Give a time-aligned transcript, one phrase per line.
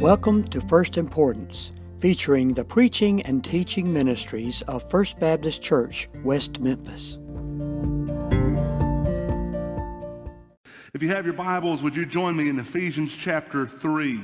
[0.00, 6.60] Welcome to First Importance, featuring the preaching and teaching ministries of First Baptist Church, West
[6.60, 7.18] Memphis.
[10.92, 14.20] If you have your Bibles, would you join me in Ephesians chapter 3?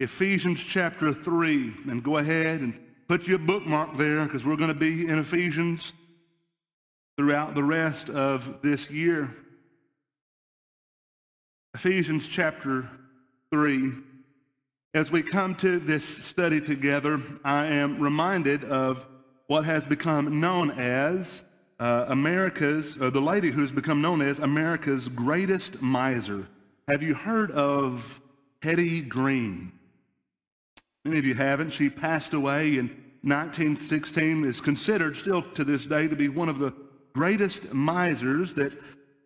[0.00, 2.78] Ephesians chapter 3, and go ahead and
[3.08, 5.94] put your bookmark there because we're going to be in Ephesians
[7.16, 9.34] throughout the rest of this year.
[11.74, 12.86] Ephesians chapter
[13.50, 13.92] 3.
[14.96, 19.04] As we come to this study together, I am reminded of
[19.46, 21.44] what has become known as
[21.78, 26.48] uh, America's, uh, the lady who's become known as America's greatest miser.
[26.88, 28.22] Have you heard of
[28.62, 29.70] Hetty Green?
[31.04, 31.72] Many of you haven't.
[31.72, 32.86] She passed away in
[33.20, 36.72] 1916, is considered still to this day to be one of the
[37.12, 38.72] greatest misers that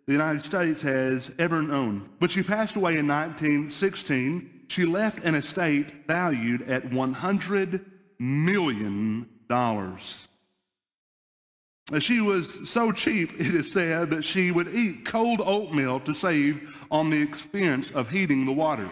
[0.07, 2.09] the United States has ever known.
[2.19, 7.85] But she passed away in 1916 she left an estate valued at $100
[8.21, 9.27] million.
[11.99, 16.73] She was so cheap, it is said, that she would eat cold oatmeal to save
[16.89, 18.89] on the expense of heating the water.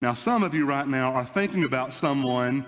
[0.00, 2.64] Now, some of you right now are thinking about someone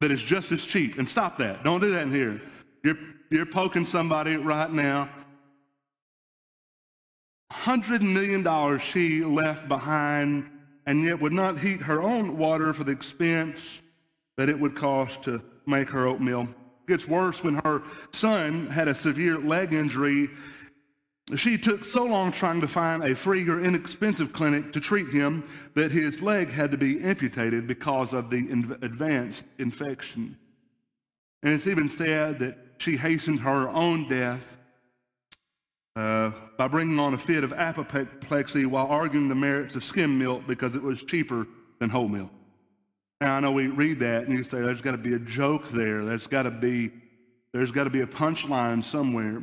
[0.00, 0.96] that is just as cheap.
[0.96, 1.62] And stop that.
[1.62, 2.40] Don't do that in here.
[2.82, 5.10] You're, you're poking somebody right now.
[7.52, 10.48] $100 million she left behind
[10.88, 13.82] and yet would not heat her own water for the expense
[14.38, 16.44] that it would cost to make her oatmeal.
[16.44, 20.30] It gets worse when her son had a severe leg injury.
[21.36, 25.46] She took so long trying to find a free or inexpensive clinic to treat him
[25.74, 28.48] that his leg had to be amputated because of the
[28.80, 30.38] advanced infection.
[31.42, 34.57] And it's even said that she hastened her own death
[35.98, 40.46] uh, by bringing on a fit of apoplexy while arguing the merits of skim milk
[40.46, 41.44] because it was cheaper
[41.80, 42.30] than whole milk.
[43.20, 45.68] Now I know we read that and you say there's got to be a joke
[45.72, 46.04] there.
[46.04, 46.92] There's got to be
[47.52, 49.42] there's got to be a punchline somewhere.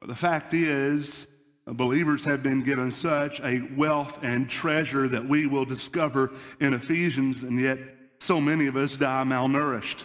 [0.00, 1.28] But the fact is,
[1.64, 7.44] believers have been given such a wealth and treasure that we will discover in Ephesians,
[7.44, 7.78] and yet
[8.18, 10.02] so many of us die malnourished.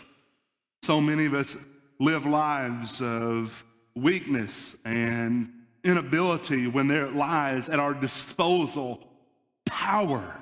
[0.83, 1.57] So many of us
[1.99, 3.63] live lives of
[3.95, 5.53] weakness and
[5.83, 8.99] inability when there lies at our disposal
[9.65, 10.35] power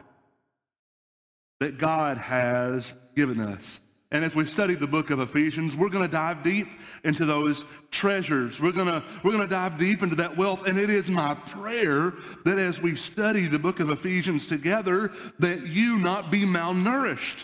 [1.60, 3.80] that God has given us.
[4.12, 6.68] And as we study the book of Ephesians, we're going to dive deep
[7.04, 8.60] into those treasures.
[8.60, 11.34] We're going to we're going to dive deep into that wealth and it is my
[11.34, 12.14] prayer
[12.46, 17.44] that as we study the book of Ephesians together that you not be malnourished.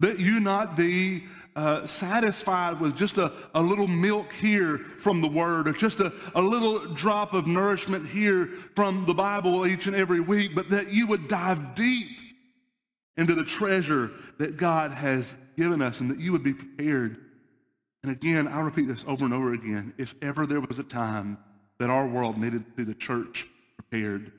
[0.00, 1.24] That you not be
[1.56, 6.12] uh, satisfied with just a, a little milk here from the Word, or just a,
[6.34, 10.92] a little drop of nourishment here from the Bible each and every week, but that
[10.92, 12.08] you would dive deep
[13.16, 17.18] into the treasure that God has given us and that you would be prepared.
[18.02, 19.94] And again, I'll repeat this over and over again.
[19.96, 21.38] If ever there was a time
[21.78, 24.32] that our world needed to see the church prepared,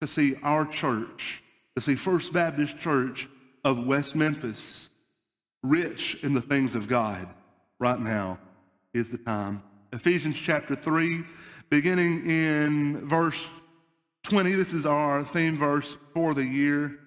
[0.00, 1.42] to see our church,
[1.74, 3.28] to see First Baptist Church
[3.64, 4.88] of West Memphis
[5.62, 7.28] rich in the things of God,
[7.78, 8.38] right now
[8.94, 9.62] is the time.
[9.92, 11.22] Ephesians chapter 3,
[11.70, 13.46] beginning in verse
[14.24, 14.54] 20.
[14.54, 16.98] This is our theme verse for the year.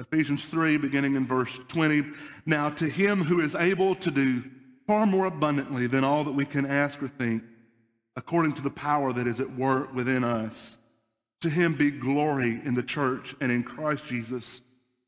[0.00, 2.04] Ephesians 3, beginning in verse 20.
[2.46, 4.42] Now, to him who is able to do
[4.86, 7.42] far more abundantly than all that we can ask or think,
[8.16, 10.78] according to the power that is at work within us,
[11.40, 14.62] to him be glory in the church and in Christ Jesus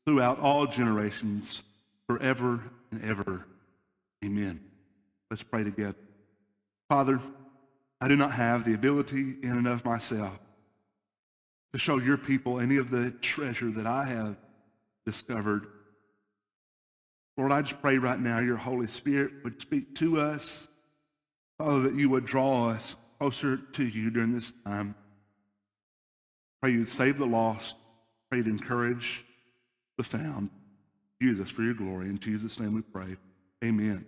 [0.05, 1.63] throughout all generations,
[2.07, 3.45] forever and ever.
[4.23, 4.59] Amen.
[5.29, 5.95] Let's pray together.
[6.89, 7.19] Father,
[7.99, 10.39] I do not have the ability in and of myself
[11.73, 14.37] to show your people any of the treasure that I have
[15.05, 15.67] discovered.
[17.37, 20.67] Lord, I just pray right now your Holy Spirit would speak to us.
[21.57, 24.95] Father, that you would draw us closer to you during this time.
[26.61, 27.75] Pray you'd save the lost.
[28.29, 29.25] Pray you'd encourage
[29.97, 30.49] the found.
[31.19, 32.07] Use us for your glory.
[32.07, 33.17] In Jesus' name we pray.
[33.63, 34.05] Amen.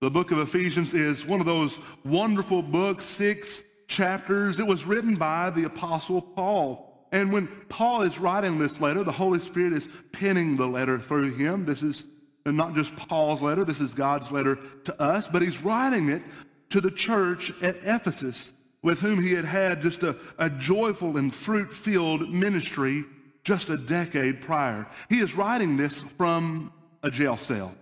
[0.00, 4.60] The book of Ephesians is one of those wonderful books, six chapters.
[4.60, 7.06] It was written by the Apostle Paul.
[7.10, 11.34] And when Paul is writing this letter, the Holy Spirit is penning the letter through
[11.34, 11.64] him.
[11.64, 12.04] This is
[12.46, 16.22] not just Paul's letter, this is God's letter to us, but he's writing it
[16.70, 18.52] to the church at Ephesus,
[18.82, 23.04] with whom he had had just a, a joyful and fruit filled ministry
[23.48, 24.86] just a decade prior.
[25.08, 26.70] He is writing this from
[27.02, 27.74] a jail cell.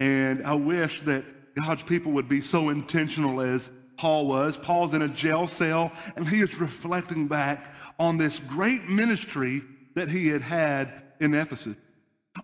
[0.00, 1.22] And I wish that
[1.54, 4.56] God's people would be so intentional as Paul was.
[4.56, 9.62] Paul's in a jail cell and he is reflecting back on this great ministry
[9.96, 11.76] that he had had in Ephesus.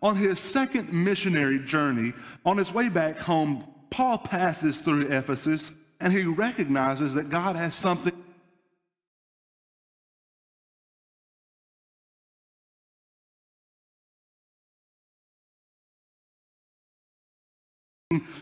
[0.03, 2.13] On his second missionary journey,
[2.45, 7.75] on his way back home, Paul passes through Ephesus and he recognizes that God has
[7.75, 8.13] something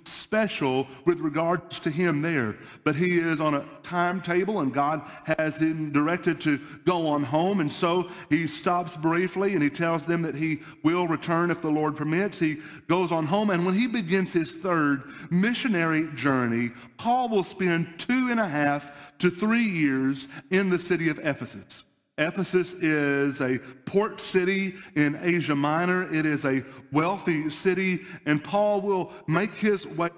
[0.04, 2.56] special with regards to him there.
[2.84, 7.60] But he is on a timetable, and God has him directed to go on home.
[7.60, 11.70] And so he stops briefly and he tells them that he will return if the
[11.70, 12.38] Lord permits.
[12.38, 12.58] He
[12.88, 18.28] goes on home, and when he begins his third missionary journey, Paul will spend two
[18.30, 21.84] and a half to three years in the city of Ephesus.
[22.20, 26.12] Ephesus is a port city in Asia Minor.
[26.14, 26.62] It is a
[26.92, 30.10] wealthy city, and Paul will make his way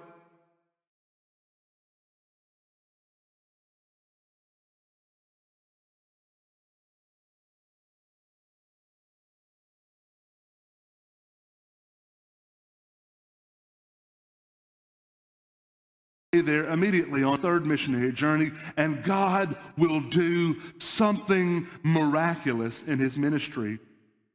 [16.41, 23.79] there immediately on third missionary journey and God will do something miraculous in his ministry.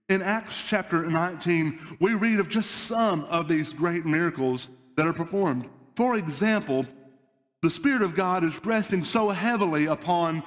[0.09, 5.13] In Acts chapter 19, we read of just some of these great miracles that are
[5.13, 5.69] performed.
[5.97, 6.87] For example,
[7.63, 10.43] the Spirit of God is resting so heavily upon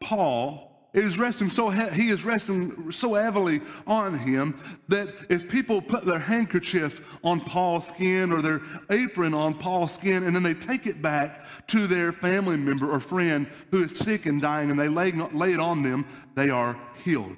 [0.00, 4.58] Paul is resting so he-, is resting so heavily on him
[4.88, 10.22] that if people put their handkerchief on Paul's skin or their apron on Paul's skin
[10.22, 14.26] and then they take it back to their family member or friend who is sick
[14.26, 16.06] and dying and they lay, lay it on them,
[16.36, 17.36] they are healed.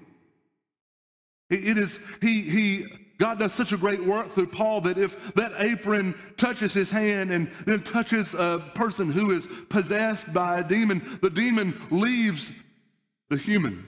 [1.50, 2.86] it, it is he he
[3.18, 7.32] God does such a great work through Paul that if that apron touches his hand
[7.32, 12.52] and then touches a person who is possessed by a demon, the demon leaves
[13.28, 13.86] the human.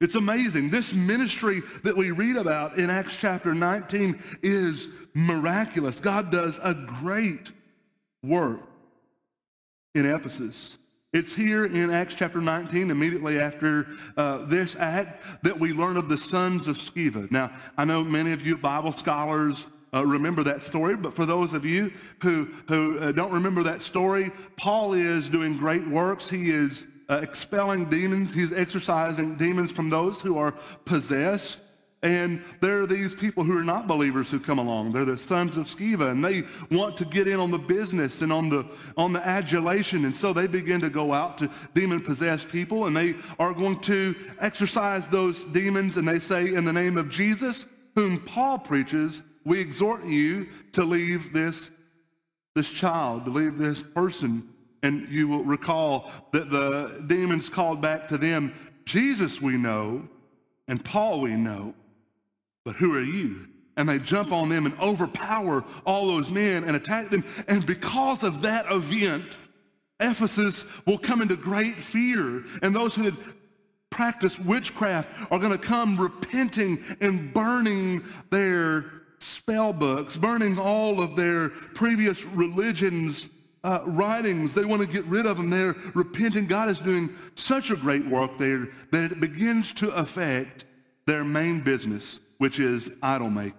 [0.00, 0.70] It's amazing.
[0.70, 6.00] This ministry that we read about in Acts chapter 19 is miraculous.
[6.00, 7.52] God does a great
[8.22, 8.60] work
[9.94, 10.78] in Ephesus.
[11.12, 16.08] It's here in Acts chapter 19, immediately after uh, this act, that we learn of
[16.08, 17.30] the sons of Sceva.
[17.30, 21.52] Now, I know many of you Bible scholars uh, remember that story, but for those
[21.52, 21.92] of you
[22.22, 26.28] who, who uh, don't remember that story, Paul is doing great works.
[26.28, 28.32] He is uh, expelling demons.
[28.32, 30.52] He's exorcising demons from those who are
[30.84, 31.58] possessed.
[32.02, 34.92] And there are these people who are not believers who come along.
[34.92, 38.32] They're the sons of Sceva, and they want to get in on the business and
[38.32, 38.64] on the
[38.96, 40.06] on the adulation.
[40.06, 44.14] And so they begin to go out to demon-possessed people, and they are going to
[44.38, 45.98] exorcise those demons.
[45.98, 50.84] And they say, "In the name of Jesus, whom Paul preaches, we exhort you to
[50.84, 51.68] leave this
[52.54, 54.48] this child, to leave this person."
[54.82, 58.54] And you will recall that the demons called back to them,
[58.84, 60.08] Jesus we know,
[60.68, 61.74] and Paul we know,
[62.64, 63.46] but who are you?
[63.76, 67.24] And they jump on them and overpower all those men and attack them.
[67.48, 69.24] And because of that event,
[70.00, 72.44] Ephesus will come into great fear.
[72.62, 73.16] And those who had
[73.90, 78.86] practiced witchcraft are going to come repenting and burning their
[79.18, 83.28] spell books, burning all of their previous religions
[83.62, 84.54] uh, writings.
[84.54, 85.50] They want to get rid of them.
[85.50, 86.46] They're repenting.
[86.46, 90.64] God is doing such a great work there that it begins to affect
[91.06, 93.58] their main business, which is idol making.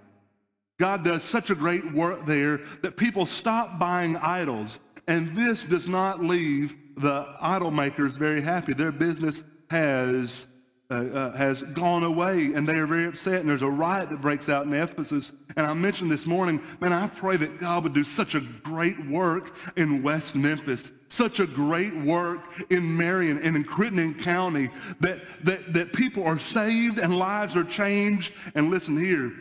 [0.80, 5.88] God does such a great work there that people stop buying idols, and this does
[5.88, 8.74] not leave the idol makers very happy.
[8.74, 10.48] Their business has
[10.92, 13.40] uh, uh, has gone away and they are very upset.
[13.40, 15.32] And there's a riot that breaks out in Ephesus.
[15.56, 19.04] And I mentioned this morning, man, I pray that God would do such a great
[19.08, 24.70] work in West Memphis, such a great work in Marion and in Crittenden County,
[25.00, 28.34] that, that, that people are saved and lives are changed.
[28.54, 29.32] And listen here,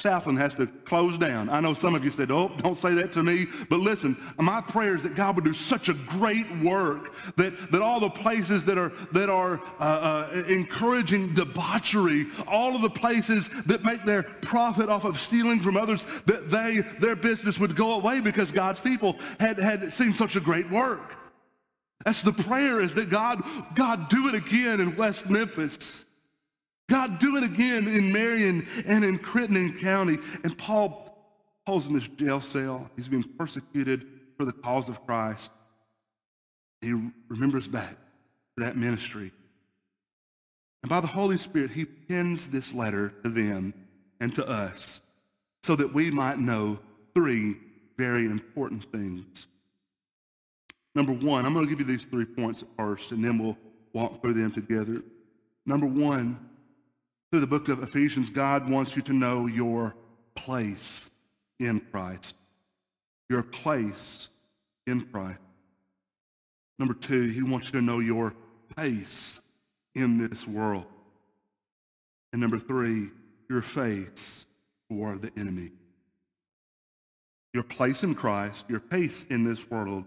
[0.00, 1.50] Southland has to close down.
[1.50, 3.46] I know some of you said, Oh, don't say that to me.
[3.68, 7.82] But listen, my prayer is that God would do such a great work that, that
[7.82, 9.82] all the places that are, that are uh,
[10.32, 15.76] uh, encouraging debauchery, all of the places that make their profit off of stealing from
[15.76, 20.36] others, that they, their business would go away because God's people had, had seen such
[20.36, 21.16] a great work.
[22.04, 23.42] That's the prayer is that God,
[23.74, 26.06] God do it again in West Memphis.
[26.90, 30.18] God, do it again in Marion and in Crittenden County.
[30.42, 31.16] And Paul,
[31.64, 32.90] Paul's in this jail cell.
[32.96, 34.04] He's being persecuted
[34.36, 35.52] for the cause of Christ.
[36.80, 36.92] He
[37.28, 37.96] remembers back
[38.56, 39.30] that ministry.
[40.82, 43.72] And by the Holy Spirit, he pens this letter to them
[44.18, 45.00] and to us
[45.62, 46.80] so that we might know
[47.14, 47.54] three
[47.96, 49.46] very important things.
[50.96, 53.56] Number one, I'm going to give you these three points at first, and then we'll
[53.92, 55.02] walk through them together.
[55.66, 56.49] Number one,
[57.30, 59.94] Through the book of Ephesians, God wants you to know your
[60.34, 61.10] place
[61.60, 62.34] in Christ.
[63.28, 64.28] Your place
[64.86, 65.38] in Christ.
[66.78, 68.34] Number two, he wants you to know your
[68.74, 69.42] place
[69.94, 70.86] in this world.
[72.32, 73.10] And number three,
[73.48, 74.46] your face
[74.88, 75.70] toward the enemy.
[77.52, 80.04] Your place in Christ, your pace in this world,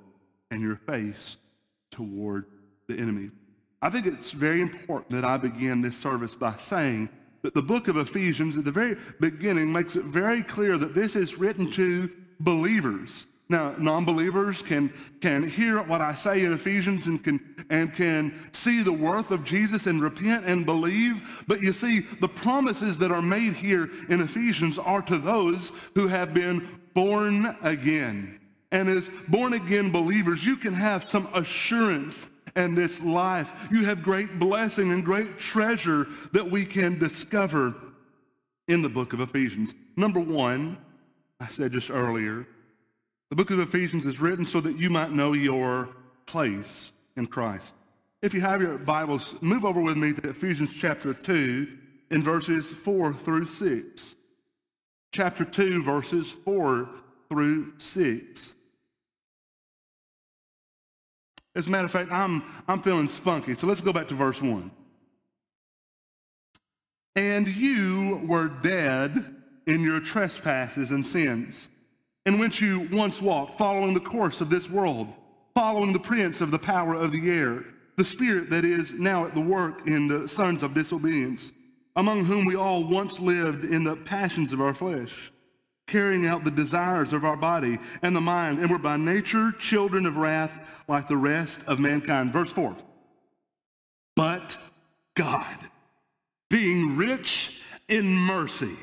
[0.49, 1.37] and your face
[1.91, 2.45] toward
[2.87, 3.29] the enemy.
[3.83, 7.09] I think it's very important that I begin this service by saying
[7.41, 11.17] that the book of Ephesians at the very beginning makes it very clear that this
[11.17, 12.09] is written to
[12.39, 13.27] believers.
[13.49, 18.83] Now, non-believers can, can hear what I say in Ephesians and can, and can see
[18.83, 21.43] the worth of Jesus and repent and believe.
[21.45, 26.07] But you see, the promises that are made here in Ephesians are to those who
[26.07, 28.39] have been born again.
[28.71, 33.51] And as born again believers, you can have some assurance in this life.
[33.71, 37.75] You have great blessing and great treasure that we can discover
[38.67, 39.73] in the book of Ephesians.
[39.95, 40.77] Number one,
[41.39, 42.47] I said just earlier,
[43.29, 45.89] the book of Ephesians is written so that you might know your
[46.25, 47.73] place in Christ.
[48.21, 51.67] If you have your Bibles, move over with me to Ephesians chapter 2
[52.11, 54.15] in verses 4 through 6.
[55.11, 56.89] Chapter 2, verses 4
[57.29, 58.55] through 6.
[61.55, 64.41] As a matter of fact, I'm, I'm feeling spunky, so let's go back to verse
[64.41, 64.71] 1.
[67.15, 69.35] And you were dead
[69.67, 71.69] in your trespasses and sins
[72.25, 75.07] in which you once walked, following the course of this world,
[75.53, 77.65] following the prince of the power of the air,
[77.97, 81.51] the spirit that is now at the work in the sons of disobedience,
[81.97, 85.32] among whom we all once lived in the passions of our flesh,
[85.93, 90.07] carrying out the desires of our body and the mind, and were by nature children
[90.07, 92.33] of wrath like the rest of mankind.
[92.33, 92.75] Verse 4.
[94.15, 94.57] But
[95.13, 95.55] God,
[96.49, 98.75] being rich in mercy,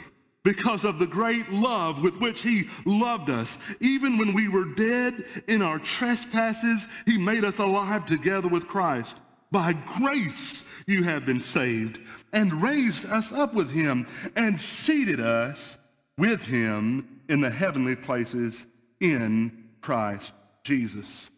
[0.45, 3.59] because of the great love with which he loved us.
[3.81, 9.17] Even when we were dead in our trespasses, he made us alive together with Christ.
[9.51, 11.99] By grace you have been saved,
[12.33, 15.77] and raised us up with him, and seated us
[16.21, 18.67] with him in the heavenly places
[19.01, 21.31] in Christ Jesus.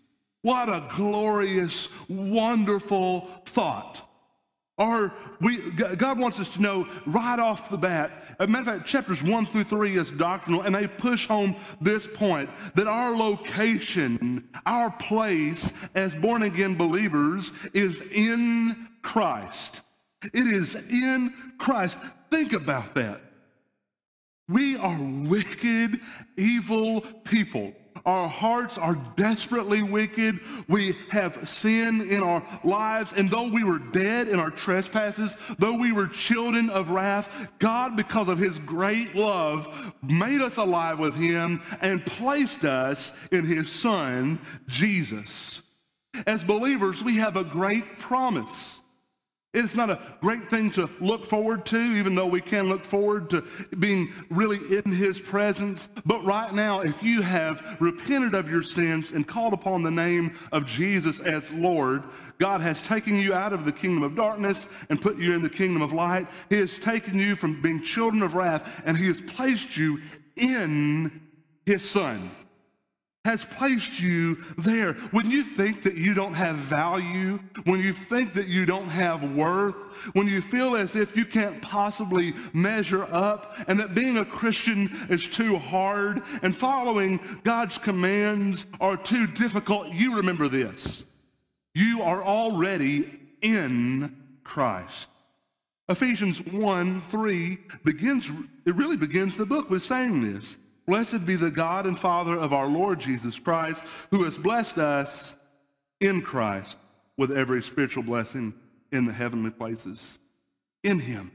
[0.43, 4.07] What a glorious, wonderful thought
[4.83, 8.11] or we, God wants us to know right off the bat.
[8.41, 11.55] As a matter of fact, chapters one through three is doctrinal, and they push home
[11.81, 19.83] this point that our location, our place as born again believers is in Christ.
[20.25, 21.97] It is in Christ.
[22.31, 23.21] Think about that.
[24.49, 26.01] We are wicked,
[26.37, 27.73] evil people.
[28.05, 30.41] Our hearts are desperately wicked.
[30.69, 33.13] We have sin in our lives.
[33.13, 37.31] And though we were dead in our trespasses, though we were children of wrath,
[37.61, 43.45] God, because of his great love, made us alive with him and placed us in
[43.45, 45.63] his son, Jesus.
[46.27, 48.82] As believers, we have a great promise.
[49.55, 53.29] It's not a great thing to look forward to, even though we can look forward
[53.31, 53.45] to
[53.79, 55.89] being really in His presence.
[56.07, 60.39] But right now, if you have repented of your sins and called upon the name
[60.53, 62.03] of Jesus as Lord,
[62.39, 65.51] God has taken you out of the kingdom of darkness and put you in the
[65.51, 66.29] kingdom of light.
[66.49, 70.01] He has taken you from being children of wrath and He has placed you
[70.37, 71.21] in
[71.67, 72.31] His Son
[73.25, 74.95] has placed you there.
[75.13, 79.23] When you think that you don't have value, when you think that you don't have
[79.35, 79.77] worth,
[80.15, 85.07] when you feel as if you can't possibly measure up and that being a Christian
[85.09, 91.05] is too hard and following God's commands are too difficult, you remember this.
[91.75, 95.09] You are already in Christ.
[95.89, 98.33] Ephesians 1 3 begins,
[98.67, 100.59] it really begins the book with saying this.
[100.93, 105.35] Blessed be the God and Father of our Lord Jesus Christ, who has blessed us
[106.03, 106.77] in Christ
[107.17, 108.53] with every spiritual blessing
[108.91, 110.19] in the heavenly places.
[110.85, 111.33] In Him.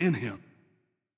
[0.00, 0.42] In Him.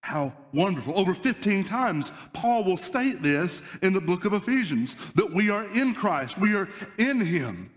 [0.01, 0.97] How wonderful.
[0.97, 5.65] Over 15 times, Paul will state this in the book of Ephesians that we are
[5.77, 6.69] in Christ, we are
[6.99, 7.73] in Him.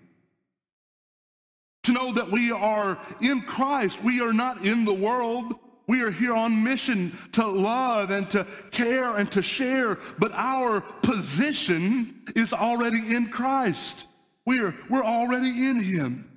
[1.85, 5.55] To know that we are in Christ, we are not in the world.
[5.89, 10.81] We are here on mission to love and to care and to share, but our
[10.81, 14.05] position is already in Christ.
[14.45, 16.29] We're, we're already in Him.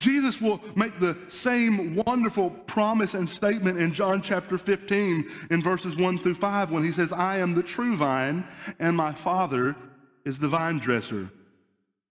[0.00, 5.94] Jesus will make the same wonderful promise and statement in John chapter 15 in verses
[5.94, 8.44] 1 through 5 when he says, I am the true vine,
[8.80, 9.76] and my Father
[10.24, 11.30] is the vine dresser.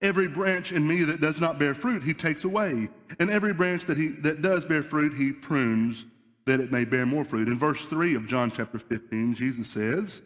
[0.00, 2.88] Every branch in me that does not bear fruit, he takes away.
[3.18, 6.06] And every branch that, he, that does bear fruit, he prunes
[6.48, 7.46] that it may bear more fruit.
[7.46, 10.22] In verse 3 of John chapter 15, Jesus says,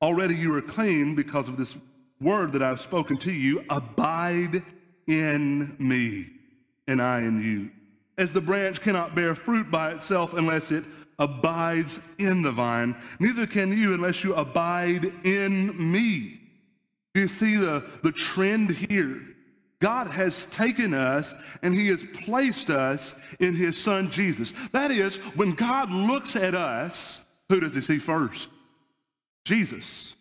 [0.00, 1.76] Already you are clean because of this
[2.20, 3.64] word that I've spoken to you.
[3.68, 4.62] Abide
[5.06, 6.30] in me,
[6.86, 7.70] and I in you.
[8.16, 10.84] As the branch cannot bear fruit by itself unless it
[11.18, 16.40] abides in the vine, neither can you unless you abide in me.
[17.14, 19.22] You see the, the trend here.
[19.84, 24.54] God has taken us and He has placed us in His Son Jesus.
[24.72, 28.48] That is, when God looks at us, who does He see first?
[29.44, 30.14] Jesus.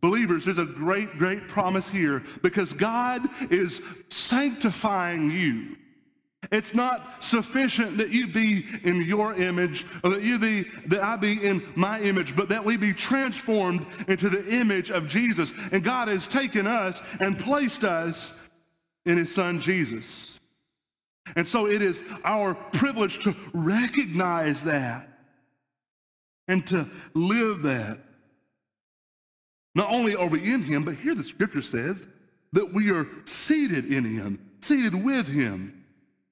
[0.00, 5.76] Believers, there's a great, great promise here because God is sanctifying you.
[6.50, 11.14] It's not sufficient that you be in your image or that you be that I
[11.14, 15.54] be in my image, but that we be transformed into the image of Jesus.
[15.70, 18.34] And God has taken us and placed us
[19.06, 20.40] in his son Jesus.
[21.36, 25.08] And so it is our privilege to recognize that
[26.48, 27.98] and to live that.
[29.74, 32.06] Not only are we in him, but here the scripture says
[32.52, 35.84] that we are seated in him, seated with him.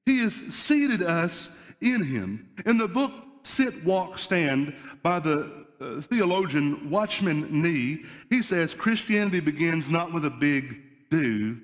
[0.05, 1.51] He has seated us
[1.81, 2.49] in him.
[2.67, 3.13] In the book
[3.43, 10.27] Sit, Walk, Stand by the uh, theologian Watchman Nee, he says Christianity begins not with
[10.27, 10.77] a big
[11.11, 11.59] do,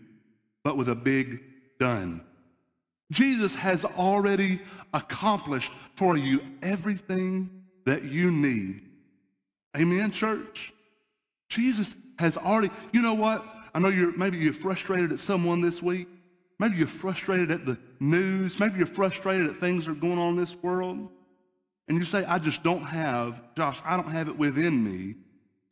[0.66, 1.44] but with a big
[1.78, 2.20] done.
[3.12, 4.60] Jesus has already
[4.92, 8.82] accomplished for you everything that you need.
[9.76, 10.72] Amen, church?
[11.48, 13.46] Jesus has already, you know what?
[13.74, 16.08] I know you're maybe you're frustrated at someone this week.
[16.58, 18.58] Maybe you're frustrated at the news.
[18.58, 21.08] Maybe you're frustrated at things that are going on in this world.
[21.86, 25.14] And you say, I just don't have, Josh, I don't have it within me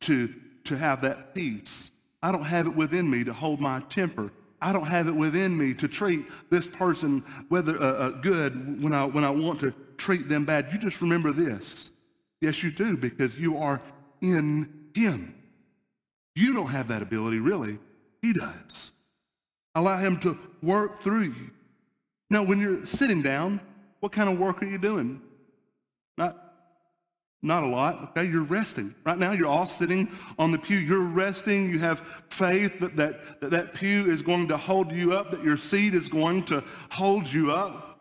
[0.03, 0.33] to,
[0.63, 1.91] to have that peace.
[2.23, 4.31] I don't have it within me to hold my temper.
[4.61, 8.93] I don't have it within me to treat this person whether uh, uh, good when
[8.93, 10.69] I, when I want to treat them bad.
[10.71, 11.91] You just remember this.
[12.41, 13.81] Yes, you do, because you are
[14.21, 15.35] in Him.
[16.35, 17.79] You don't have that ability, really.
[18.21, 18.91] He does.
[19.75, 21.51] Allow Him to work through you.
[22.29, 23.59] Now, when you're sitting down,
[23.99, 25.21] what kind of work are you doing?
[26.17, 26.44] Not
[27.45, 28.29] not a lot, okay?
[28.29, 28.95] You're resting.
[29.05, 30.77] Right now, you're all sitting on the pew.
[30.77, 31.69] You're resting.
[31.69, 35.43] You have faith that that, that that pew is going to hold you up, that
[35.43, 37.99] your seat is going to hold you up.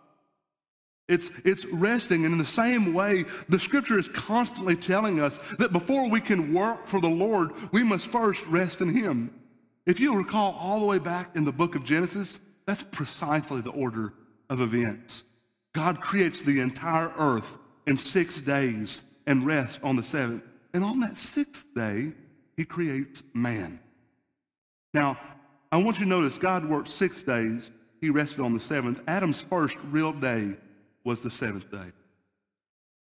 [1.06, 2.24] It's, it's resting.
[2.24, 6.54] And in the same way, the scripture is constantly telling us that before we can
[6.54, 9.30] work for the Lord, we must first rest in Him.
[9.84, 13.70] If you recall all the way back in the book of Genesis, that's precisely the
[13.70, 14.14] order
[14.48, 15.24] of events.
[15.74, 20.42] God creates the entire earth in six days and rest on the seventh.
[20.72, 22.12] And on that sixth day,
[22.56, 23.80] he creates man.
[24.92, 25.18] Now,
[25.72, 27.70] I want you to notice God worked six days.
[28.00, 29.00] He rested on the seventh.
[29.08, 30.54] Adam's first real day
[31.04, 31.92] was the seventh day.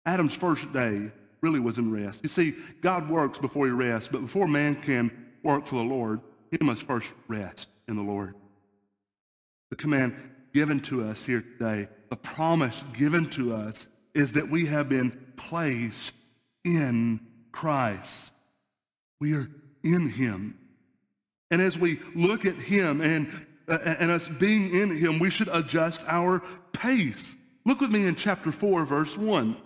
[0.07, 2.21] Adam's first day really was in rest.
[2.23, 5.11] You see, God works before he rests, but before man can
[5.43, 6.21] work for the Lord,
[6.51, 8.35] he must first rest in the Lord.
[9.71, 10.15] The command
[10.53, 15.19] given to us here today, the promise given to us is that we have been
[15.49, 16.15] placed
[16.65, 18.33] in Christ.
[19.21, 19.49] We are
[19.83, 20.59] in Him.
[21.51, 23.29] And as we look at Him and,
[23.69, 27.35] uh, and us being in Him, we should adjust our pace.
[27.65, 29.57] Look with me in chapter 4, verse 1.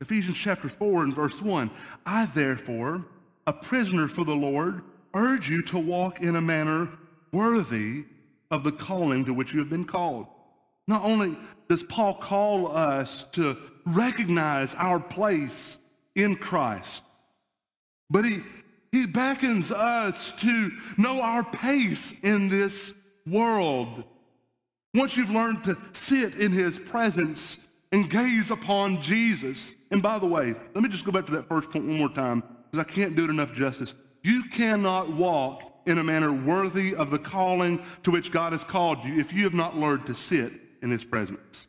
[0.00, 1.70] Ephesians chapter 4 and verse 1.
[2.06, 3.04] I, therefore,
[3.46, 4.82] a prisoner for the Lord,
[5.14, 6.88] urge you to walk in a manner
[7.32, 8.04] worthy
[8.50, 10.26] of the calling to which you have been called
[10.88, 11.36] not only
[11.72, 13.56] does Paul call us to
[13.86, 15.78] recognize our place
[16.14, 17.02] in Christ,
[18.10, 18.42] but he,
[18.90, 22.92] he beckons us to know our pace in this
[23.26, 24.04] world.
[24.92, 30.26] Once you've learned to sit in his presence and gaze upon Jesus, and by the
[30.26, 32.92] way, let me just go back to that first point one more time because I
[32.92, 33.94] can't do it enough justice.
[34.22, 39.02] You cannot walk in a manner worthy of the calling to which God has called
[39.06, 41.66] you if you have not learned to sit in his presence.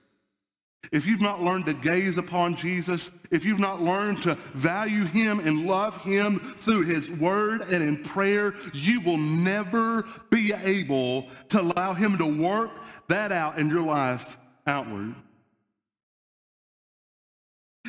[0.91, 5.39] If you've not learned to gaze upon Jesus, if you've not learned to value him
[5.39, 11.61] and love him through his word and in prayer, you will never be able to
[11.61, 15.15] allow him to work that out in your life outward.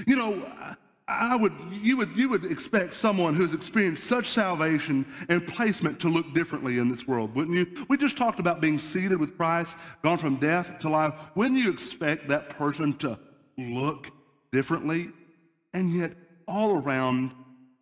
[0.06, 5.46] You know, I would, you would, you would expect someone who's experienced such salvation and
[5.46, 7.86] placement to look differently in this world, wouldn't you?
[7.88, 11.12] We just talked about being seated with Christ, gone from death to life.
[11.34, 13.18] Wouldn't you expect that person to
[13.58, 14.10] look
[14.50, 15.10] differently?
[15.74, 16.14] And yet,
[16.48, 17.32] all around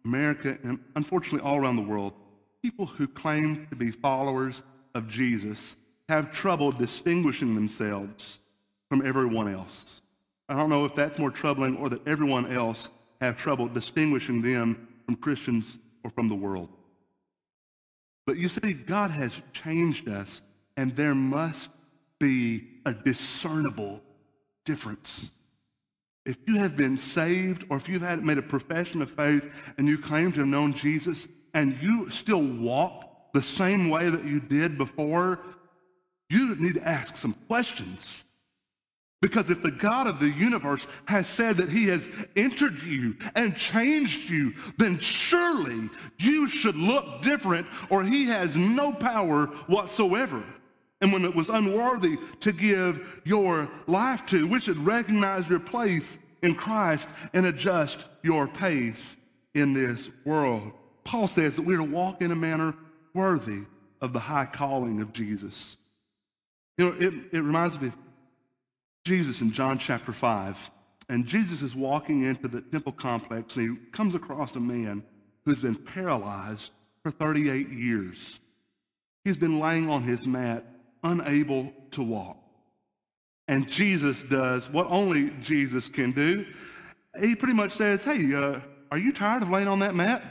[0.04, 2.14] America and unfortunately all around the world,
[2.60, 4.62] people who claim to be followers
[4.94, 5.76] of Jesus
[6.08, 8.40] have trouble distinguishing themselves
[8.88, 10.02] from everyone else.
[10.48, 12.88] I don't know if that's more troubling or that everyone else
[13.22, 16.68] have trouble distinguishing them from Christians or from the world.
[18.26, 20.42] But you see, God has changed us,
[20.76, 21.70] and there must
[22.18, 24.00] be a discernible
[24.64, 25.30] difference.
[26.26, 29.88] If you have been saved or if you've had made a profession of faith and
[29.88, 34.40] you claim to have known Jesus and you still walk the same way that you
[34.40, 35.40] did before,
[36.28, 38.24] you need to ask some questions.
[39.22, 43.56] Because if the God of the universe has said that he has entered you and
[43.56, 50.42] changed you, then surely you should look different or he has no power whatsoever.
[51.00, 56.18] And when it was unworthy to give your life to, we should recognize your place
[56.42, 59.16] in Christ and adjust your pace
[59.54, 60.72] in this world.
[61.04, 62.74] Paul says that we're to walk in a manner
[63.14, 63.60] worthy
[64.00, 65.76] of the high calling of Jesus.
[66.76, 67.94] You know, it, it reminds me of
[69.04, 70.70] Jesus in John chapter 5.
[71.08, 75.02] And Jesus is walking into the temple complex and he comes across a man
[75.44, 76.70] who's been paralyzed
[77.02, 78.38] for 38 years.
[79.24, 80.64] He's been laying on his mat,
[81.02, 82.38] unable to walk.
[83.48, 86.46] And Jesus does what only Jesus can do.
[87.20, 88.60] He pretty much says, Hey, uh,
[88.90, 90.22] are you tired of laying on that mat?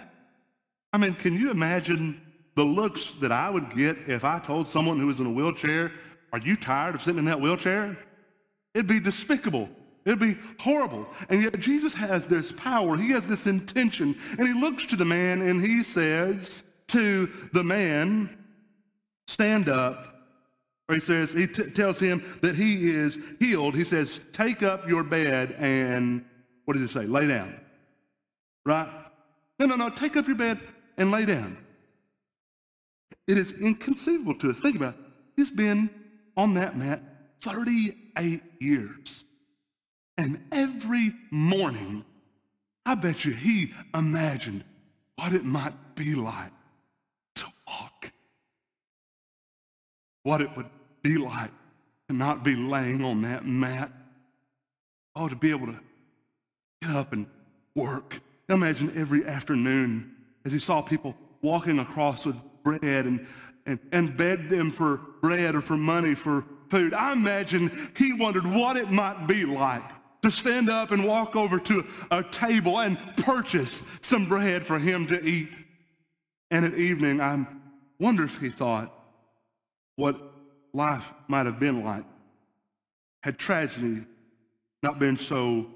[0.94, 2.20] I mean, can you imagine
[2.56, 5.92] the looks that I would get if I told someone who was in a wheelchair,
[6.34, 7.98] Are you tired of sitting in that wheelchair?
[8.74, 9.70] It'd be despicable.
[10.06, 11.08] It'd be horrible.
[11.30, 14.18] And yet Jesus has this power, he has this intention.
[14.38, 18.38] And he looks to the man and he says to the man,
[19.28, 20.08] Stand up.
[20.90, 23.76] Or he says, he t- tells him that he is healed.
[23.76, 26.26] He says, Take up your bed and,
[26.66, 27.06] what does he say?
[27.06, 27.56] Lay down.
[28.66, 28.90] Right?
[29.58, 29.90] No, no, no.
[29.90, 30.60] Take up your bed
[30.98, 31.58] and lay down.
[33.28, 34.60] It is inconceivable to us.
[34.60, 35.00] Think about it.
[35.38, 35.90] He's been
[36.36, 37.02] on that mat
[38.16, 39.26] 38 years.
[40.18, 42.06] And every morning,
[42.86, 44.64] I bet you he imagined
[45.16, 46.52] what it might be like
[47.36, 48.12] to walk.
[50.24, 50.70] What it would
[51.02, 51.52] be like
[52.10, 53.92] to not be laying on that mat.
[55.16, 55.80] Oh, to be able to
[56.82, 57.26] get up and
[57.76, 58.20] work.
[58.50, 63.26] Imagine every afternoon as he saw people walking across with bread and,
[63.66, 66.94] and, and begged them for bread or for money for food.
[66.94, 69.84] I imagine he wondered what it might be like
[70.24, 75.06] to stand up and walk over to a table and purchase some bread for him
[75.08, 75.50] to eat.
[76.50, 77.46] And at evening, I
[78.00, 78.94] wonder if he thought
[79.98, 80.20] what
[80.74, 82.06] life might have been like
[83.22, 84.04] had tragedy
[84.82, 85.68] not been so,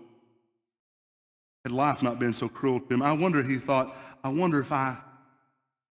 [1.63, 3.01] had life not been so cruel to him.
[3.01, 4.97] I wonder, he thought, I wonder if I,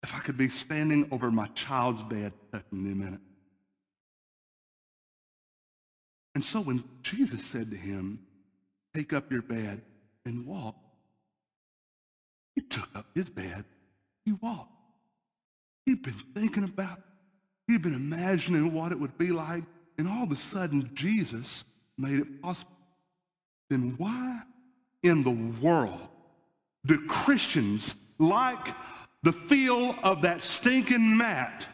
[0.02, 3.35] if I could be standing over my child's bed touching in it.
[6.36, 8.20] And so when Jesus said to him,
[8.94, 9.82] Take up your bed
[10.26, 10.76] and walk,
[12.56, 13.66] he took up his bed,
[14.24, 14.72] he walked.
[15.86, 17.02] He'd been thinking about.
[17.68, 19.64] He'd been imagining what it would be like,
[19.98, 21.66] and all of a sudden Jesus
[21.98, 22.72] made it possible.
[23.70, 24.42] Then why
[25.04, 26.08] in the world
[26.86, 28.68] do Christians like
[29.24, 31.66] the feel of that stinking mat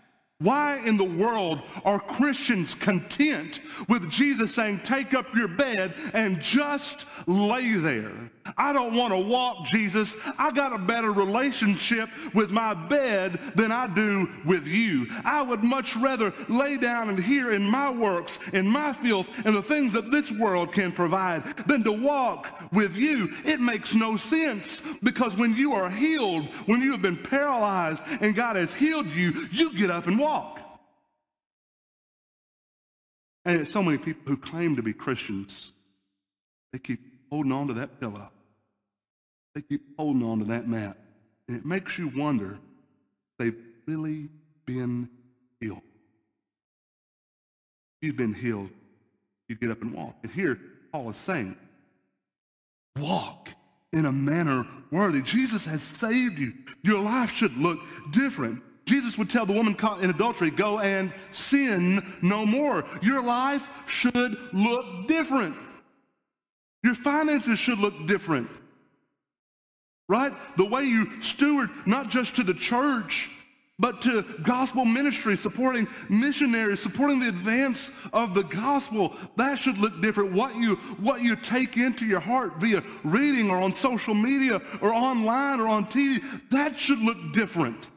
[0.41, 6.41] why in the world are Christians content with Jesus saying, Take up your bed and
[6.41, 8.31] just lay there?
[8.57, 10.15] I don't want to walk, Jesus.
[10.37, 15.07] I got a better relationship with my bed than I do with you.
[15.23, 19.55] I would much rather lay down and hear in my works, in my filth, and
[19.55, 23.31] the things that this world can provide than to walk with you.
[23.45, 28.35] It makes no sense because when you are healed, when you have been paralyzed and
[28.35, 30.59] God has healed you, you get up and walk walk.
[33.43, 35.73] And so many people who claim to be Christians,
[36.71, 38.29] they keep holding on to that pillow.
[39.55, 40.97] They keep holding on to that mat.
[41.47, 42.59] And it makes you wonder
[43.39, 44.29] they've really
[44.65, 45.09] been
[45.59, 45.81] healed.
[48.01, 48.69] You've been healed.
[49.49, 50.15] You get up and walk.
[50.23, 50.57] And here,
[50.93, 51.57] Paul is saying,
[52.97, 53.49] walk
[53.91, 55.21] in a manner worthy.
[55.21, 56.53] Jesus has saved you.
[56.83, 57.79] Your life should look
[58.11, 58.61] different.
[58.91, 62.83] Jesus would tell the woman caught in adultery, go and sin no more.
[63.01, 65.55] Your life should look different.
[66.83, 68.49] Your finances should look different.
[70.09, 70.33] Right?
[70.57, 73.29] The way you steward not just to the church,
[73.79, 79.15] but to gospel ministry, supporting missionaries, supporting the advance of the gospel.
[79.37, 80.33] That should look different.
[80.33, 84.93] What you, what you take into your heart via reading or on social media or
[84.93, 87.87] online or on TV, that should look different.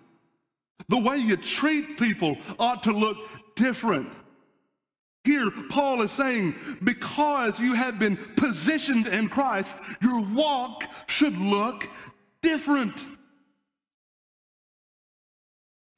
[0.89, 3.17] The way you treat people ought to look
[3.57, 4.09] different.
[5.25, 11.89] Here, Paul is saying, because you have been positioned in Christ, your walk should look
[12.43, 13.03] different.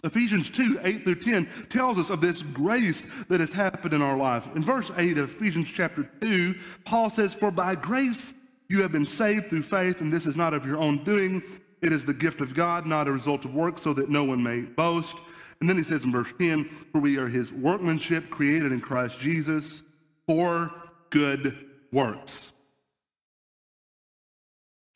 [0.05, 4.17] Ephesians 2 8 through 10 tells us of this grace that has happened in our
[4.17, 4.49] life.
[4.55, 8.33] In verse 8 of Ephesians chapter 2, Paul says, For by grace
[8.69, 11.43] you have been saved through faith, and this is not of your own doing.
[11.87, 14.43] It is the gift of God, not a result of work, so that no one
[14.43, 15.17] may boast.
[15.61, 19.21] And then he says in verse 10, For we are his workmanship created in Christ
[19.21, 19.85] Jesus
[20.27, 20.73] for
[21.11, 21.57] good
[21.93, 22.53] works.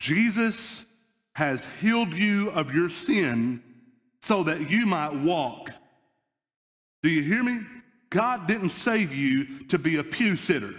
[0.01, 0.85] Jesus
[1.35, 3.63] has healed you of your sin
[4.21, 5.69] so that you might walk.
[7.03, 7.61] Do you hear me?
[8.09, 10.75] God didn't save you to be a pew sitter.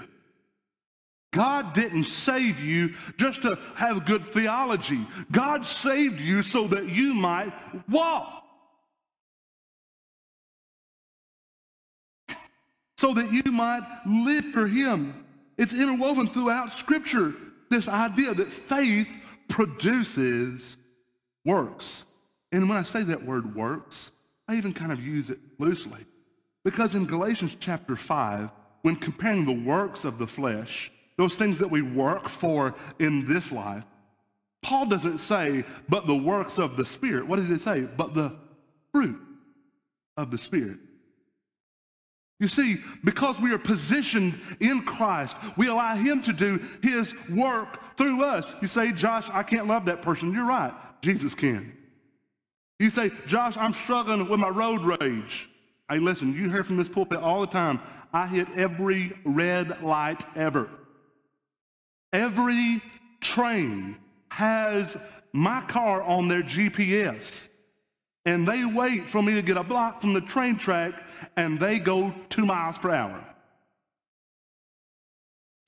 [1.33, 5.07] God didn't save you just to have good theology.
[5.31, 7.53] God saved you so that you might
[7.89, 8.45] walk.
[12.99, 15.25] So that you might live for Him.
[15.57, 17.35] It's interwoven throughout Scripture,
[17.71, 19.09] this idea that faith
[19.49, 20.77] produces
[21.45, 22.05] works.
[22.53, 24.13] And when I say that word works,
[24.47, 26.05] I even kind of use it loosely.
[26.65, 28.51] Because in Galatians chapter 5,
[28.83, 30.93] when comparing the works of the flesh,
[31.23, 33.85] those things that we work for in this life,
[34.61, 37.27] Paul doesn't say, but the works of the Spirit.
[37.27, 37.83] What does it say?
[37.83, 38.37] But the
[38.93, 39.21] fruit
[40.17, 40.79] of the Spirit.
[42.41, 47.97] You see, because we are positioned in Christ, we allow Him to do His work
[47.97, 48.53] through us.
[48.61, 50.33] You say, Josh, I can't love that person.
[50.33, 50.75] You're right.
[51.03, 51.73] Jesus can.
[52.81, 55.49] You say, Josh, I'm struggling with my road rage.
[55.89, 57.79] Hey, listen, you hear from this pulpit all the time.
[58.13, 60.69] I hit every red light ever.
[62.13, 62.83] Every
[63.21, 63.97] train
[64.29, 64.97] has
[65.33, 67.49] my car on their GPS,
[68.27, 71.03] and they wait for me to get a block from the train track,
[71.37, 73.25] and they go two miles per hour.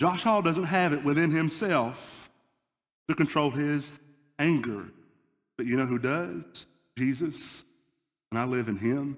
[0.00, 2.30] Josh Hall doesn't have it within himself
[3.08, 4.00] to control his
[4.38, 4.86] anger.
[5.56, 6.66] But you know who does?
[6.98, 7.64] Jesus,
[8.30, 9.16] and I live in him.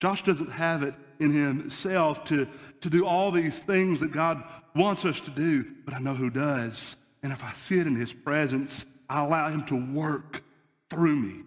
[0.00, 2.48] Josh doesn't have it in himself to,
[2.80, 4.42] to do all these things that God
[4.74, 6.96] wants us to do, but I know who does.
[7.22, 10.42] And if I sit in his presence, I allow him to work
[10.88, 11.42] through me.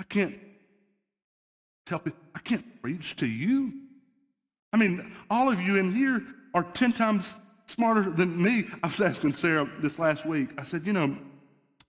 [0.00, 0.34] I can't
[1.86, 3.72] tell people, I can't preach to you.
[4.72, 6.22] I mean, all of you in here
[6.54, 7.34] are 10 times
[7.66, 8.68] smarter than me.
[8.82, 10.50] I was asking Sarah this last week.
[10.58, 11.16] I said, you know,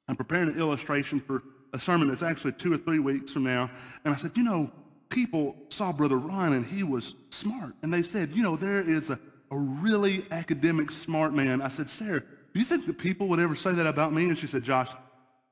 [0.08, 3.70] I'm preparing an illustration for a sermon that's actually two or three weeks from now.
[4.06, 4.72] And I said, you know,
[5.10, 7.74] people saw Brother Ron and he was smart.
[7.82, 9.20] And they said, you know, there is a,
[9.52, 11.62] a really academic smart man.
[11.62, 14.26] I said, Sarah, do you think that people would ever say that about me?
[14.26, 14.90] And she said, Josh,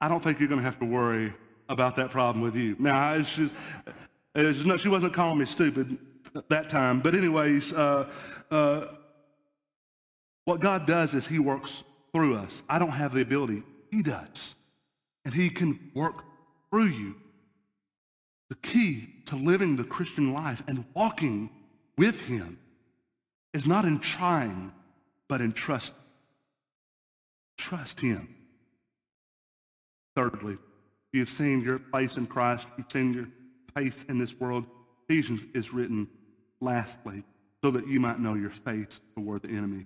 [0.01, 1.33] I don't think you're going to have to worry
[1.69, 2.75] about that problem with you.
[2.79, 3.53] Now, just,
[4.65, 5.97] not, she wasn't calling me stupid
[6.35, 6.99] at that time.
[6.99, 8.09] But, anyways, uh,
[8.51, 8.85] uh,
[10.43, 12.63] what God does is He works through us.
[12.69, 14.55] I don't have the ability, He does
[15.25, 16.23] and He can work
[16.69, 17.15] through you.
[18.49, 21.49] The key to living the Christian life and walking
[21.97, 22.59] with Him
[23.55, 24.73] is not in trying,
[25.29, 25.93] but in trust.
[27.57, 28.27] Trust Him.
[30.13, 30.57] Thirdly,
[31.13, 33.29] you have seen your place in Christ, you've seen your
[33.73, 34.65] place in this world.
[35.07, 36.05] Ephesians is written
[36.59, 37.23] lastly,
[37.63, 39.85] so that you might know your face toward the enemy.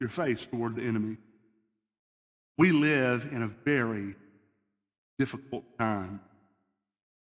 [0.00, 1.18] Your face toward the enemy.
[2.56, 4.14] We live in a very
[5.18, 6.20] difficult time.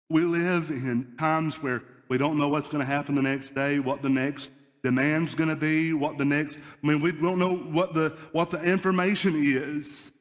[0.07, 3.79] We live in times where we don't know what's going to happen the next day,
[3.79, 4.49] what the next
[4.83, 8.49] demand's going to be, what the next, I mean, we don't know what the, what
[8.49, 10.11] the information is.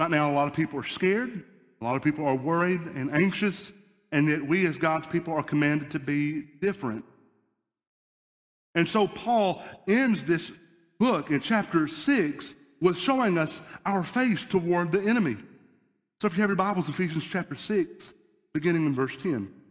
[0.00, 1.44] Right now, a lot of people are scared.
[1.80, 3.72] A lot of people are worried and anxious,
[4.10, 7.04] and yet we as God's people are commanded to be different.
[8.74, 10.50] And so Paul ends this
[10.98, 15.36] book in chapter 6 with showing us our face toward the enemy.
[16.20, 18.14] So if you have your Bibles, Ephesians chapter 6,
[18.52, 19.61] beginning in verse 10.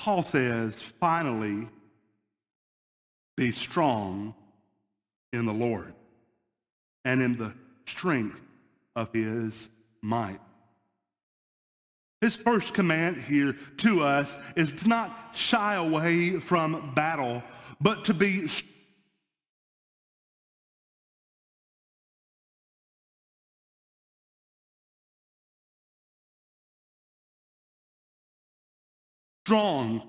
[0.00, 1.68] Paul says, finally,
[3.36, 4.34] be strong
[5.30, 5.92] in the Lord
[7.04, 7.52] and in the
[7.86, 8.40] strength
[8.96, 9.68] of his
[10.00, 10.40] might.
[12.22, 17.42] His first command here to us is to not shy away from battle,
[17.78, 18.48] but to be
[29.50, 30.00] strong.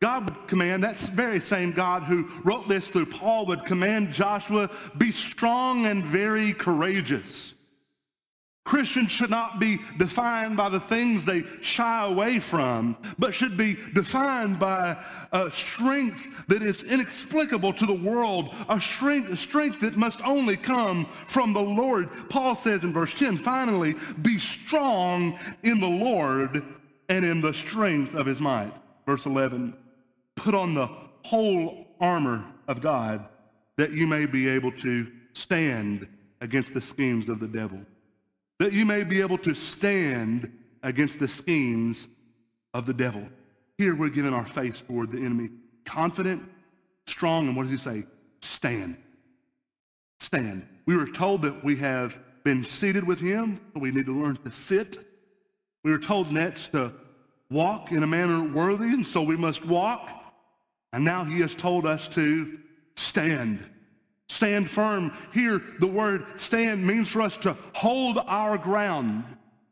[0.00, 4.68] God would command, that very same God who wrote this through Paul would command Joshua,
[4.98, 7.54] be strong and very courageous.
[8.66, 13.78] Christians should not be defined by the things they shy away from, but should be
[13.94, 15.02] defined by
[15.32, 20.58] a strength that is inexplicable to the world, a strength, a strength that must only
[20.58, 22.10] come from the Lord.
[22.28, 26.62] Paul says in verse 10, finally, be strong in the Lord
[27.08, 28.81] and in the strength of his might.
[29.06, 29.74] Verse 11,
[30.36, 30.88] put on the
[31.24, 33.26] whole armor of God
[33.76, 36.06] that you may be able to stand
[36.40, 37.80] against the schemes of the devil
[38.62, 40.48] that you may be able to stand
[40.84, 42.06] against the schemes
[42.74, 43.28] of the devil.
[43.76, 45.50] Here we're giving our face toward the enemy,
[45.84, 46.48] confident,
[47.08, 48.04] strong, and what does he say?
[48.40, 48.96] Stand.
[50.20, 50.64] Stand.
[50.86, 54.36] We were told that we have been seated with him, so we need to learn
[54.36, 54.96] to sit.
[55.82, 56.92] We were told next to
[57.52, 60.10] walk in a manner worthy, and so we must walk.
[60.92, 62.58] And now he has told us to
[62.96, 63.64] stand.
[64.28, 65.12] Stand firm.
[65.32, 69.24] Here, the word stand means for us to hold our ground.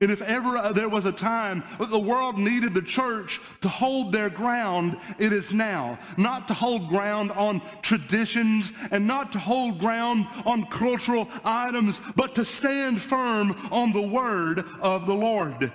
[0.03, 3.69] And if ever uh, there was a time that the world needed the church to
[3.69, 5.99] hold their ground, it is now.
[6.17, 12.35] Not to hold ground on traditions and not to hold ground on cultural items, but
[12.37, 15.71] to stand firm on the word of the Lord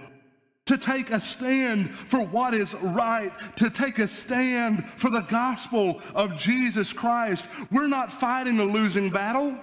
[0.65, 6.01] to take a stand for what is right, to take a stand for the gospel
[6.15, 7.45] of Jesus Christ.
[7.71, 9.55] We're not fighting a losing battle.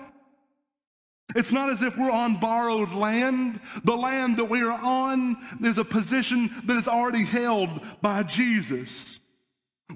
[1.35, 3.61] It's not as if we're on borrowed land.
[3.85, 9.19] The land that we are on is a position that is already held by Jesus.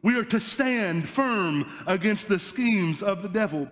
[0.03, 3.71] We are to stand firm against the schemes of the devil.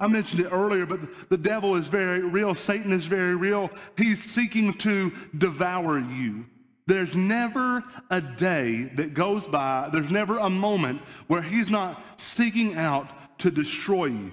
[0.00, 2.54] I mentioned it earlier, but the devil is very real.
[2.54, 3.70] Satan is very real.
[3.98, 6.46] He's seeking to devour you.
[6.86, 12.74] There's never a day that goes by, there's never a moment where he's not seeking
[12.74, 14.32] out to destroy you.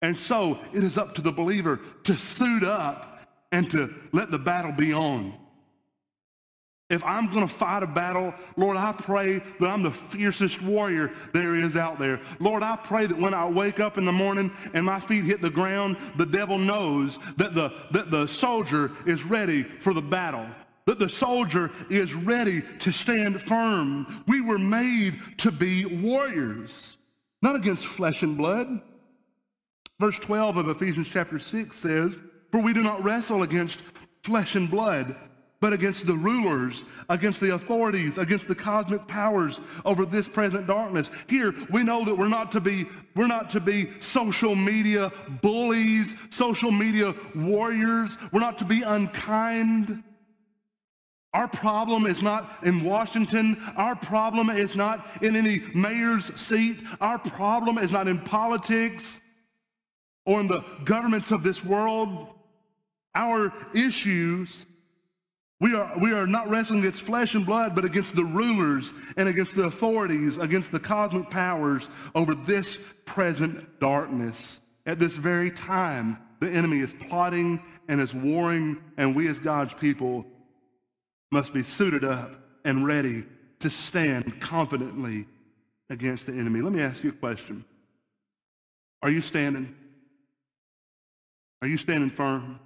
[0.00, 3.20] And so it is up to the believer to suit up
[3.52, 5.34] and to let the battle be on.
[6.90, 11.12] If I'm going to fight a battle, Lord, I pray that I'm the fiercest warrior
[11.32, 12.20] there is out there.
[12.40, 15.40] Lord, I pray that when I wake up in the morning and my feet hit
[15.40, 20.46] the ground, the devil knows that the, that the soldier is ready for the battle,
[20.84, 24.22] that the soldier is ready to stand firm.
[24.28, 26.98] We were made to be warriors,
[27.40, 28.82] not against flesh and blood.
[29.98, 32.20] Verse 12 of Ephesians chapter 6 says,
[32.52, 33.80] For we do not wrestle against
[34.22, 35.16] flesh and blood
[35.64, 41.10] but against the rulers, against the authorities, against the cosmic powers over this present darkness.
[41.26, 42.84] Here we know that we're not to be
[43.16, 48.18] we're not to be social media bullies, social media warriors.
[48.30, 50.04] We're not to be unkind.
[51.32, 53.56] Our problem is not in Washington.
[53.74, 56.82] Our problem is not in any mayor's seat.
[57.00, 59.18] Our problem is not in politics
[60.26, 62.34] or in the governments of this world.
[63.14, 64.66] Our issues
[65.64, 69.30] we are, we are not wrestling against flesh and blood, but against the rulers and
[69.30, 74.60] against the authorities, against the cosmic powers over this present darkness.
[74.84, 79.72] At this very time, the enemy is plotting and is warring, and we as God's
[79.72, 80.26] people
[81.32, 82.30] must be suited up
[82.66, 83.24] and ready
[83.60, 85.26] to stand confidently
[85.88, 86.60] against the enemy.
[86.60, 87.64] Let me ask you a question
[89.02, 89.74] Are you standing?
[91.62, 92.60] Are you standing firm?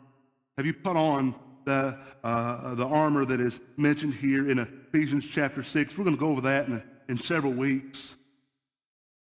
[0.57, 1.37] Have you put on
[1.69, 5.97] the, uh, the armor that is mentioned here in Ephesians chapter 6.
[5.97, 8.17] We're going to go over that in, in several weeks.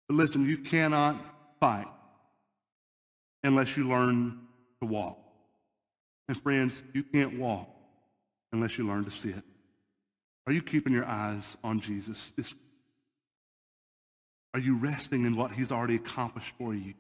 [0.08, 1.24] But listen, you cannot
[1.60, 1.88] fight
[3.44, 4.40] unless you learn
[4.82, 5.20] to walk.
[6.28, 7.70] And friends, you can't walk
[8.52, 9.44] unless you learn to sit.
[10.48, 12.32] Are you keeping your eyes on Jesus?
[12.32, 12.56] This,
[14.56, 16.96] are you resting in what he's already accomplished for you?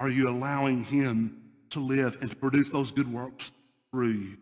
[0.00, 3.52] Are you allowing him to live and to produce those good works
[3.92, 4.36] through you?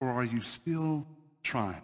[0.00, 1.06] Or are you still
[1.42, 1.82] trying?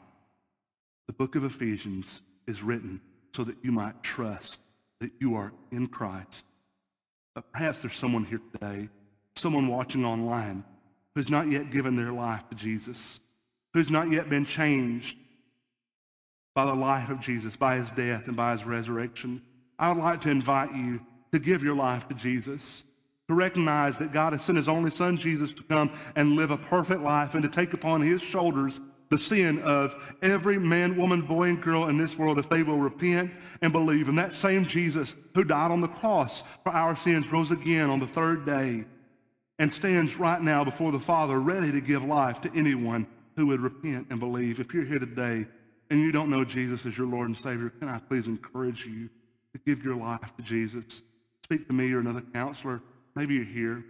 [1.07, 3.01] The book of Ephesians is written
[3.35, 4.61] so that you might trust
[5.01, 6.44] that you are in Christ.
[7.35, 8.88] But perhaps there's someone here today,
[9.37, 10.64] someone watching online,
[11.14, 13.21] who's not yet given their life to Jesus,
[13.75, 15.17] who's not yet been changed
[16.54, 19.40] by the life of Jesus, by his death and by his resurrection.
[19.79, 21.00] I would like to invite you
[21.33, 22.85] to give your life to Jesus
[23.31, 26.56] to recognize that God has sent his only son, Jesus, to come and live a
[26.56, 31.50] perfect life and to take upon his shoulders the sin of every man, woman, boy,
[31.50, 33.31] and girl in this world if they will repent
[33.62, 34.08] and believe.
[34.08, 38.00] And that same Jesus who died on the cross for our sins rose again on
[38.00, 38.85] the third day
[39.60, 43.06] and stands right now before the Father ready to give life to anyone
[43.37, 44.58] who would repent and believe.
[44.58, 45.46] If you're here today
[45.88, 49.08] and you don't know Jesus as your Lord and Savior, can I please encourage you
[49.52, 51.02] to give your life to Jesus?
[51.44, 52.81] Speak to me or another counselor
[53.21, 53.85] Maybe you're here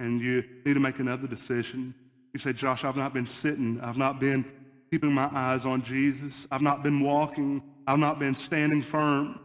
[0.00, 1.94] and you need to make another decision.
[2.32, 3.78] You say, Josh, I've not been sitting.
[3.82, 4.46] I've not been
[4.90, 6.48] keeping my eyes on Jesus.
[6.50, 7.62] I've not been walking.
[7.86, 9.38] I've not been standing firm.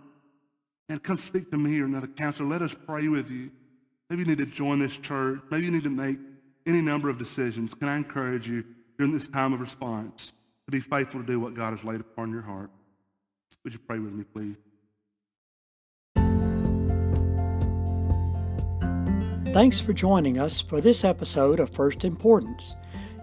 [0.87, 2.47] And come speak to me or another counselor.
[2.47, 3.51] Let us pray with you.
[4.09, 5.41] Maybe you need to join this church.
[5.51, 6.19] Maybe you need to make
[6.65, 7.73] any number of decisions.
[7.73, 8.63] Can I encourage you
[8.97, 10.31] during this time of response
[10.67, 12.69] to be faithful to do what God has laid upon your heart?
[13.65, 14.55] Would you pray with me, please?
[19.57, 22.75] Thanks for joining us for this episode of First Importance.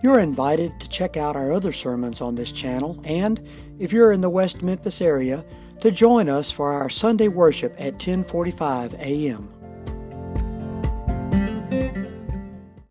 [0.03, 3.41] You're invited to check out our other sermons on this channel, and
[3.79, 5.45] if you're in the West Memphis area,
[5.79, 9.49] to join us for our Sunday worship at 10:45 a.m.